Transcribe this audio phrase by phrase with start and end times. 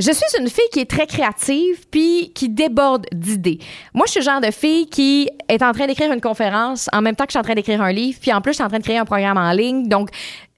[0.00, 3.58] Je suis une fille qui est très créative puis qui déborde d'idées.
[3.92, 7.02] Moi, je suis le genre de fille qui est en train d'écrire une conférence en
[7.02, 8.64] même temps que je suis en train d'écrire un livre, puis en plus, je suis
[8.64, 9.88] en train de créer un programme en ligne.
[9.88, 10.08] Donc,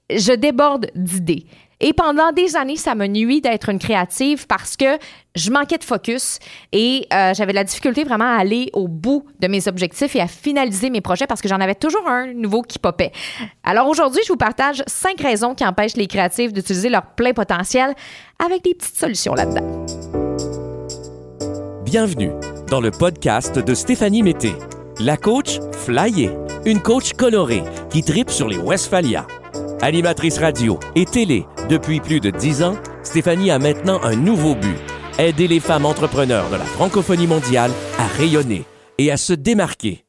[0.09, 1.45] je déborde d'idées.
[1.79, 4.97] Et pendant des années, ça me nuit d'être une créative parce que
[5.35, 6.39] je manquais de focus
[6.71, 10.21] et euh, j'avais de la difficulté vraiment à aller au bout de mes objectifs et
[10.21, 13.11] à finaliser mes projets parce que j'en avais toujours un nouveau qui popait.
[13.63, 17.93] Alors aujourd'hui, je vous partage cinq raisons qui empêchent les créatifs d'utiliser leur plein potentiel
[18.43, 19.85] avec des petites solutions là-dedans.
[21.83, 22.31] Bienvenue
[22.69, 24.53] dans le podcast de Stéphanie Mété,
[24.99, 26.31] la coach flyée,
[26.65, 29.27] une coach colorée qui tripe sur les Westphalia.
[29.81, 34.77] Animatrice radio et télé depuis plus de dix ans, Stéphanie a maintenant un nouveau but
[35.19, 38.65] aider les femmes entrepreneurs de la francophonie mondiale à rayonner
[38.97, 40.05] et à se démarquer.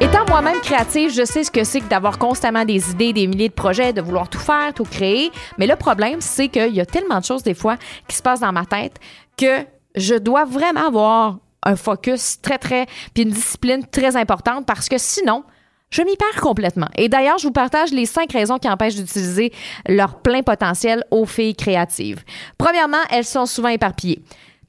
[0.00, 3.48] Étant moi-même créative, je sais ce que c'est que d'avoir constamment des idées, des milliers
[3.48, 5.30] de projets, de vouloir tout faire, tout créer.
[5.58, 7.76] Mais le problème, c'est qu'il y a tellement de choses des fois
[8.08, 8.96] qui se passent dans ma tête
[9.36, 9.64] que
[9.94, 14.96] je dois vraiment avoir un focus très, très, puis une discipline très importante parce que
[14.98, 15.44] sinon,
[15.90, 16.88] je m'y perds complètement.
[16.96, 19.52] Et d'ailleurs, je vous partage les cinq raisons qui empêchent d'utiliser
[19.88, 22.22] leur plein potentiel aux filles créatives.
[22.58, 24.20] Premièrement, elles sont souvent éparpillées.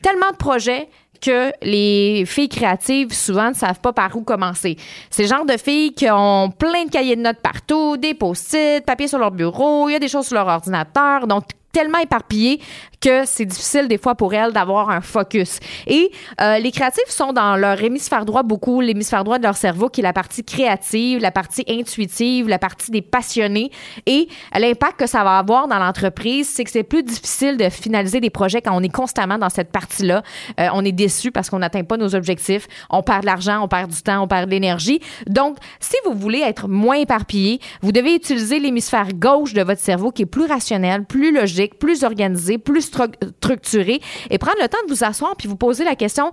[0.02, 0.90] Tellement de projets
[1.22, 4.76] que les filles créatives souvent ne savent pas par où commencer.
[5.12, 8.84] C'est le genre de filles qui ont plein de cahiers de notes partout, des post-it,
[8.84, 11.28] papier sur leur bureau, il y a des choses sur leur ordinateur.
[11.28, 12.60] Donc, tellement éparpillées
[13.02, 15.60] que c'est difficile des fois pour elles d'avoir un focus.
[15.88, 19.90] Et euh, les créatifs sont dans leur hémisphère droit beaucoup, l'hémisphère droit de leur cerveau
[19.90, 23.72] qui est la partie créative, la partie intuitive, la partie des passionnés.
[24.06, 28.20] Et l'impact que ça va avoir dans l'entreprise, c'est que c'est plus difficile de finaliser
[28.20, 30.22] des projets quand on est constamment dans cette partie-là.
[30.60, 32.68] Euh, on est déçu parce qu'on n'atteint pas nos objectifs.
[32.92, 35.00] On perd de l'argent, on perd du temps, on perd de l'énergie.
[35.28, 40.12] Donc, si vous voulez être moins éparpillé, vous devez utiliser l'hémisphère gauche de votre cerveau
[40.12, 44.94] qui est plus rationnel, plus logique, plus organisé, plus structuré et prendre le temps de
[44.94, 46.32] vous asseoir puis vous poser la question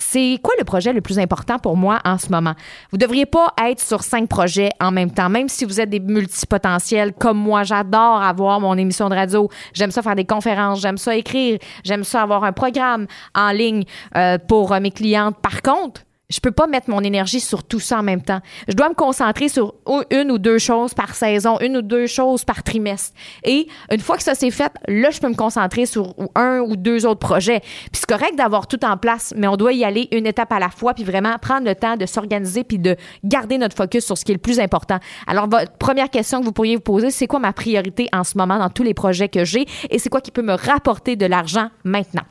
[0.00, 2.54] c'est quoi le projet le plus important pour moi en ce moment?
[2.90, 5.90] Vous ne devriez pas être sur cinq projets en même temps, même si vous êtes
[5.90, 7.62] des multipotentiels comme moi.
[7.62, 9.48] J'adore avoir mon émission de radio.
[9.74, 10.80] J'aime ça faire des conférences.
[10.80, 11.58] J'aime ça écrire.
[11.84, 13.84] J'aime ça avoir un programme en ligne
[14.16, 15.36] euh, pour euh, mes clientes.
[15.40, 18.40] Par contre, je peux pas mettre mon énergie sur tout ça en même temps.
[18.68, 19.74] Je dois me concentrer sur
[20.10, 23.14] une ou deux choses par saison, une ou deux choses par trimestre.
[23.44, 26.76] Et une fois que ça s'est fait, là, je peux me concentrer sur un ou
[26.76, 27.60] deux autres projets.
[27.60, 30.58] Puis c'est correct d'avoir tout en place, mais on doit y aller une étape à
[30.58, 34.16] la fois, puis vraiment prendre le temps de s'organiser, puis de garder notre focus sur
[34.16, 34.98] ce qui est le plus important.
[35.26, 38.38] Alors, votre première question que vous pourriez vous poser, c'est quoi ma priorité en ce
[38.38, 41.26] moment dans tous les projets que j'ai et c'est quoi qui peut me rapporter de
[41.26, 42.22] l'argent maintenant?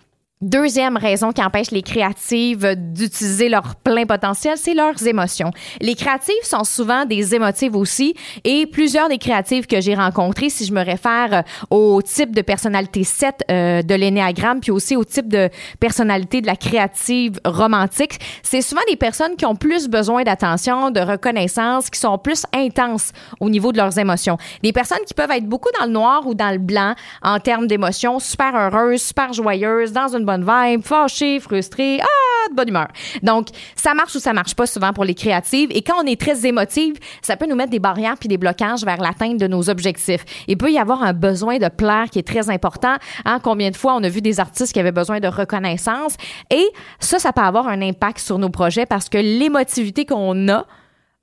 [0.42, 5.52] Deuxième raison qui empêche les créatives d'utiliser leur plein potentiel, c'est leurs émotions.
[5.82, 10.64] Les créatives sont souvent des émotives aussi et plusieurs des créatives que j'ai rencontrées, si
[10.64, 15.28] je me réfère au type de personnalité 7 euh, de l'énéagramme, puis aussi au type
[15.28, 15.50] de
[15.82, 21.02] personnalité de la créative romantique, c'est souvent des personnes qui ont plus besoin d'attention, de
[21.02, 23.12] reconnaissance, qui sont plus intenses
[23.42, 24.38] au niveau de leurs émotions.
[24.64, 27.68] Des personnes qui peuvent être beaucoup dans le noir ou dans le blanc en termes
[27.68, 32.88] d'émotions, super heureuses, super joyeuses, dans une bonne vibe, fâché, frustré, ah, de bonne humeur.
[33.24, 35.70] Donc, ça marche ou ça marche pas souvent pour les créatives.
[35.72, 38.84] Et quand on est très émotive, ça peut nous mettre des barrières puis des blocages
[38.84, 40.24] vers l'atteinte de nos objectifs.
[40.48, 42.96] Il peut y avoir un besoin de plaire qui est très important.
[43.26, 46.16] Hein, combien de fois on a vu des artistes qui avaient besoin de reconnaissance?
[46.52, 46.68] Et
[47.00, 50.66] ça, ça peut avoir un impact sur nos projets parce que l'émotivité qu'on a,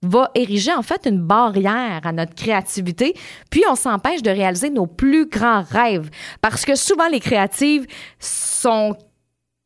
[0.03, 3.15] va ériger en fait une barrière à notre créativité,
[3.51, 6.11] puis on s'empêche de réaliser nos plus grands rêves.
[6.41, 7.87] Parce que souvent, les créatives
[8.19, 8.97] sont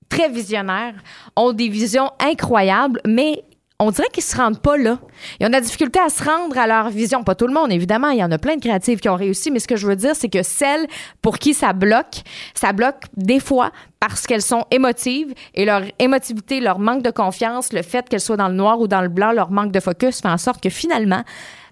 [0.09, 0.95] très visionnaires,
[1.37, 3.45] ont des visions incroyables, mais
[3.81, 4.99] on dirait qu'ils se rendent pas là.
[5.41, 7.25] Ils ont de la difficulté à se rendre à leur vision.
[7.25, 8.11] Pas tout le monde, évidemment.
[8.11, 9.97] Il y en a plein de créatives qui ont réussi, mais ce que je veux
[9.97, 10.87] dire, c'est que celles
[11.23, 12.23] pour qui ça bloque,
[12.55, 17.73] ça bloque des fois parce qu'elles sont émotives et leur émotivité, leur manque de confiance,
[17.73, 20.21] le fait qu'elles soient dans le noir ou dans le blanc, leur manque de focus
[20.21, 21.23] fait en sorte que finalement,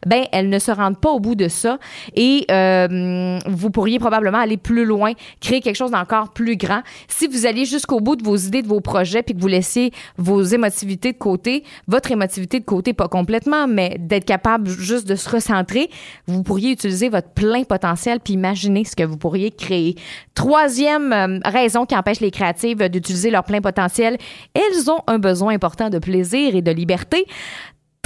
[0.07, 1.79] ben elles ne se rendent pas au bout de ça
[2.15, 6.83] et euh, vous pourriez probablement aller plus loin, créer quelque chose d'encore plus grand.
[7.09, 9.91] Si vous allez jusqu'au bout de vos idées, de vos projets, puis que vous laissez
[10.17, 15.15] vos émotivités de côté, votre émotivité de côté, pas complètement, mais d'être capable juste de
[15.15, 15.91] se recentrer,
[16.27, 19.95] vous pourriez utiliser votre plein potentiel puis imaginer ce que vous pourriez créer.
[20.35, 24.17] Troisième euh, raison qui empêche les créatives d'utiliser leur plein potentiel,
[24.55, 27.27] elles ont un besoin important de plaisir et de liberté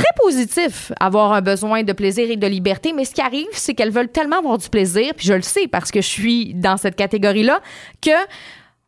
[0.02, 3.74] très positif avoir un besoin de plaisir et de liberté, mais ce qui arrive, c'est
[3.74, 6.76] qu'elles veulent tellement avoir du plaisir, puis je le sais parce que je suis dans
[6.76, 7.60] cette catégorie-là,
[8.00, 8.10] que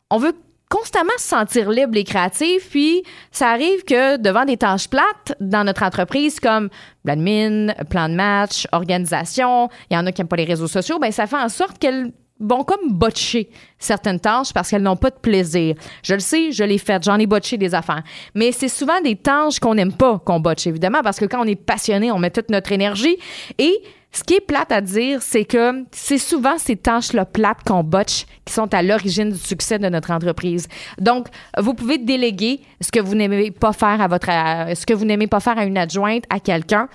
[0.09, 0.33] on veut
[0.69, 5.63] constamment se sentir libre et créatif, puis ça arrive que devant des tâches plates dans
[5.63, 6.69] notre entreprise comme
[7.05, 10.99] l'admin, plan de match, organisation, il y en a qui n'aiment pas les réseaux sociaux,
[10.99, 13.49] ben ça fait en sorte qu'elles vont comme botcher
[13.79, 15.75] certaines tâches parce qu'elles n'ont pas de plaisir.
[16.03, 18.03] Je le sais, je l'ai fait, j'en ai botché des affaires.
[18.33, 21.47] Mais c'est souvent des tâches qu'on n'aime pas qu'on botche, évidemment, parce que quand on
[21.47, 23.17] est passionné, on met toute notre énergie.
[23.57, 27.83] Et ce qui est plate à dire, c'est que c'est souvent ces tâches-là plates qu'on
[27.83, 30.67] botche qui sont à l'origine du succès de notre entreprise.
[30.99, 31.27] Donc,
[31.57, 35.27] vous pouvez déléguer ce que vous n'aimez pas faire à votre, ce que vous n'aimez
[35.27, 36.87] pas faire à une adjointe, à quelqu'un,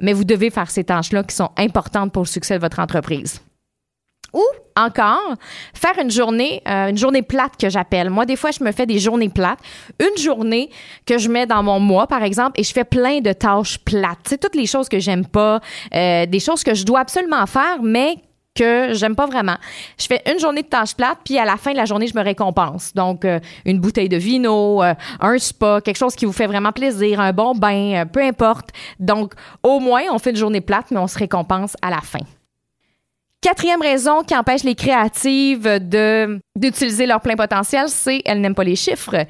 [0.00, 3.40] mais vous devez faire ces tâches-là qui sont importantes pour le succès de votre entreprise.
[4.36, 4.44] Ou
[4.76, 5.32] encore,
[5.72, 8.10] faire une journée, euh, une journée plate que j'appelle.
[8.10, 9.58] Moi, des fois, je me fais des journées plates.
[9.98, 10.68] Une journée
[11.06, 14.18] que je mets dans mon mois, par exemple, et je fais plein de tâches plates.
[14.24, 15.60] C'est toutes les choses que j'aime pas,
[15.94, 18.16] euh, des choses que je dois absolument faire, mais
[18.54, 19.56] que j'aime pas vraiment.
[19.98, 22.14] Je fais une journée de tâches plates, puis à la fin de la journée, je
[22.14, 22.92] me récompense.
[22.92, 27.20] Donc, euh, une bouteille de vino, un spa, quelque chose qui vous fait vraiment plaisir,
[27.20, 28.68] un bon bain, peu importe.
[29.00, 32.20] Donc, au moins, on fait une journée plate, mais on se récompense à la fin.
[33.40, 35.68] Quatrième raison qui empêche les créatives
[36.56, 39.26] d'utiliser leur plein potentiel, c'est elles n'aiment pas les chiffres.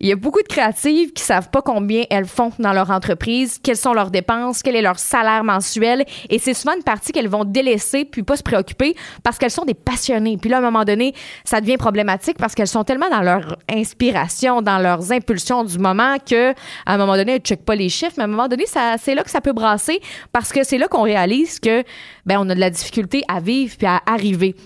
[0.00, 3.58] Il y a beaucoup de créatives qui savent pas combien elles font dans leur entreprise,
[3.62, 6.04] quelles sont leurs dépenses, quel est leur salaire mensuel.
[6.28, 9.64] Et c'est souvent une partie qu'elles vont délaisser puis pas se préoccuper parce qu'elles sont
[9.64, 10.36] des passionnées.
[10.36, 11.14] Puis là, à un moment donné,
[11.44, 16.16] ça devient problématique parce qu'elles sont tellement dans leur inspiration, dans leurs impulsions du moment
[16.18, 18.14] que, à un moment donné, elles checkent pas les chiffres.
[18.16, 20.00] Mais à un moment donné, c'est là que ça peut brasser
[20.32, 21.84] parce que c'est là qu'on réalise que,
[22.26, 24.56] ben, on a de la difficulté à vivre puis à arriver.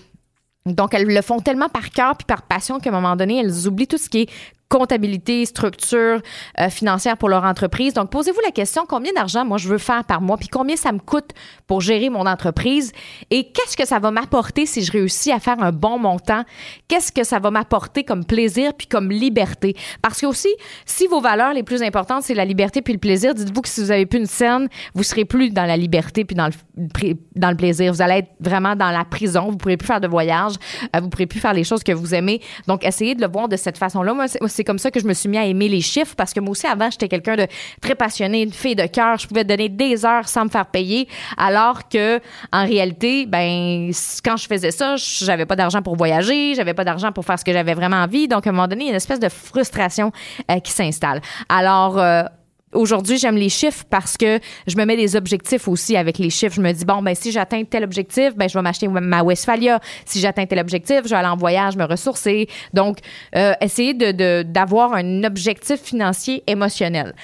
[0.65, 3.67] Donc, elles le font tellement par cœur puis par passion qu'à un moment donné, elles
[3.67, 4.29] oublient tout ce qui est
[4.69, 6.21] comptabilité, structure
[6.59, 7.93] euh, financière pour leur entreprise.
[7.93, 10.91] Donc, posez-vous la question, combien d'argent moi je veux faire par mois, puis combien ça
[10.91, 11.31] me coûte
[11.65, 12.91] pour gérer mon entreprise?
[13.31, 16.43] Et qu'est-ce que ça va m'apporter si je réussis à faire un bon montant?
[16.87, 19.75] Qu'est-ce que ça va m'apporter comme plaisir puis comme liberté?
[20.01, 20.49] Parce que aussi,
[20.85, 23.81] si vos valeurs les plus importantes, c'est la liberté puis le plaisir, dites-vous que si
[23.81, 27.49] vous avez plus une scène, vous serez plus dans la liberté puis dans le, dans
[27.49, 27.91] le plaisir.
[27.91, 29.49] Vous allez être vraiment dans la prison.
[29.49, 30.53] Vous pourrez plus faire de voyage.
[30.95, 32.41] Euh, vous pourrez plus faire les choses que vous aimez.
[32.67, 34.13] Donc, essayez de le voir de cette façon-là.
[34.13, 34.27] Moi,
[34.59, 36.51] c'est comme ça que je me suis mis à aimer les chiffres parce que moi
[36.51, 37.47] aussi, avant, j'étais quelqu'un de
[37.81, 39.17] très passionné, une fille de cœur.
[39.17, 41.07] Je pouvais donner des heures sans me faire payer.
[41.37, 42.19] Alors que,
[42.51, 43.89] en réalité, ben,
[44.21, 47.45] quand je faisais ça, j'avais pas d'argent pour voyager, j'avais pas d'argent pour faire ce
[47.45, 48.27] que j'avais vraiment envie.
[48.27, 50.11] Donc, à un moment donné, il y a une espèce de frustration
[50.51, 51.21] euh, qui s'installe.
[51.47, 52.23] Alors, euh,
[52.71, 56.55] Aujourd'hui, j'aime les chiffres parce que je me mets des objectifs aussi avec les chiffres.
[56.55, 59.79] Je me dis, bon, ben, si j'atteins tel objectif, ben, je vais m'acheter ma Westphalia.
[60.05, 62.47] Si j'atteins tel objectif, je vais aller en voyage, me ressourcer.
[62.73, 62.99] Donc,
[63.35, 67.15] euh, essayer de, d'avoir un objectif financier émotionnel.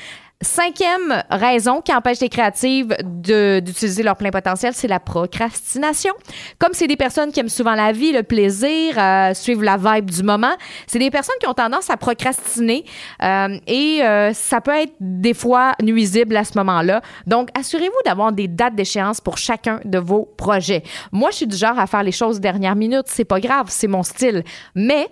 [0.42, 6.12] Cinquième raison qui empêche les créatives d'utiliser leur plein potentiel, c'est la procrastination.
[6.60, 10.12] Comme c'est des personnes qui aiment souvent la vie, le plaisir, euh, suivre la vibe
[10.12, 10.52] du moment,
[10.88, 12.84] c'est des personnes qui ont tendance à procrastiner
[13.24, 17.02] euh, et euh, ça peut être des fois nuisible à ce moment-là.
[17.26, 20.84] Donc, assurez-vous d'avoir des dates d'échéance pour chacun de vos projets.
[21.14, 23.88] Moi, je suis du genre à faire les choses dernière minute, c'est pas grave, c'est
[23.88, 24.44] mon style.
[24.76, 25.08] Mais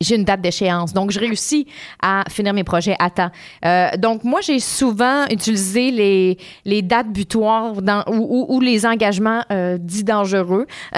[0.00, 0.92] j'ai une date d'échéance.
[0.92, 1.66] Donc, je réussis
[2.00, 3.30] à finir mes projets à temps.
[3.64, 7.74] Euh, donc, moi, j'ai souvent utilisé les, les dates butoirs
[8.06, 10.68] ou, les engagements euh, dits dangereux.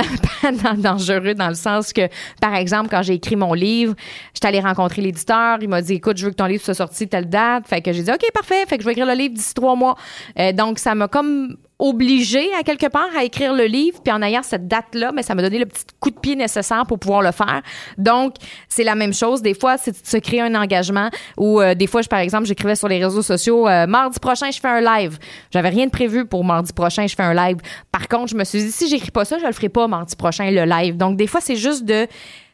[0.52, 2.08] Pas dangereux dans le sens que,
[2.42, 3.94] par exemple, quand j'ai écrit mon livre,
[4.34, 5.56] j'étais allée rencontrer l'éditeur.
[5.62, 7.66] Il m'a dit, écoute, je veux que ton livre soit sorti telle date.
[7.68, 8.66] Fait que j'ai dit, OK, parfait.
[8.68, 9.96] Fait que je vais écrire le livre d'ici trois mois.
[10.38, 14.22] Euh, donc, ça m'a comme obligé à quelque part à écrire le livre, puis en
[14.22, 17.22] ayant cette date-là, mais ça m'a donné le petit coup de pied nécessaire pour pouvoir
[17.22, 17.62] le faire.
[17.98, 18.34] Donc,
[18.68, 19.42] c'est la même chose.
[19.42, 22.44] Des fois, c'est de se créer un engagement ou euh, des fois, je, par exemple,
[22.44, 25.18] j'écrivais sur les réseaux sociaux, euh, mardi prochain, je fais un live.
[25.50, 27.56] J'avais rien de prévu pour mardi prochain, je fais un live.
[27.90, 30.14] Par contre, je me suis dit, si j'écris pas ça, je le ferai pas mardi
[30.16, 30.96] prochain, le live.
[30.96, 32.06] Donc, des fois, c'est juste de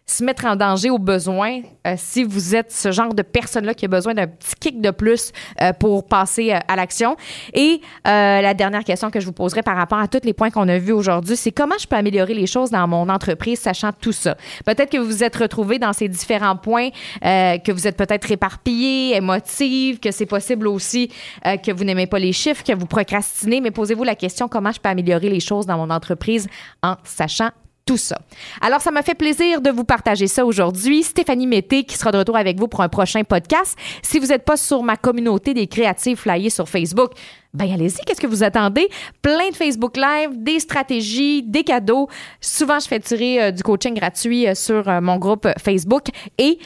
[0.09, 3.87] se mettre en danger au besoin euh, si vous êtes ce genre de personne-là qui
[3.87, 7.17] a besoin d'un petit kick de plus euh, pour passer euh, à l'action.
[7.53, 10.69] Et la dernière question que je vous poserai par rapport à tous les points qu'on
[10.69, 14.13] a vus aujourd'hui, c'est comment je peux améliorer les choses dans mon entreprise sachant tout
[14.13, 14.37] ça?
[14.65, 16.91] Peut-être que vous vous êtes retrouvé dans ces différents points,
[17.23, 21.11] que vous êtes peut-être éparpillé, émotive, que c'est possible aussi
[21.45, 24.81] que vous n'aimez pas les chiffres, que vous procrastinez, mais posez-vous la question comment je
[24.81, 26.49] peux améliorer les choses dans mon entreprise
[26.83, 27.51] en sachant
[27.87, 28.19] tout ça.
[28.61, 31.05] Alors, ça m'a fait plaisir de vous partager ça aujourd'hui.
[31.05, 33.79] Stéphanie Mété qui sera de retour avec vous pour un prochain podcast.
[34.03, 37.13] Si vous n'êtes pas sur ma communauté des créatifs flyés sur Facebook,
[37.55, 38.89] ben allez-y, qu'est-ce que vous attendez?
[39.23, 42.09] Plein de Facebook Live, des stratégies, des cadeaux.
[42.41, 46.09] Souvent, je fais tirer euh, du coaching gratuit euh, sur euh, mon groupe Facebook.
[46.39, 46.59] Et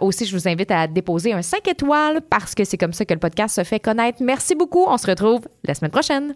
[0.00, 3.14] aussi, je vous invite à déposer un 5 étoiles parce que c'est comme ça que
[3.14, 4.18] le podcast se fait connaître.
[4.20, 4.84] Merci beaucoup.
[4.86, 6.34] On se retrouve la semaine prochaine.